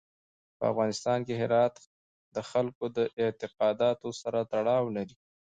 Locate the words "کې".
1.27-1.33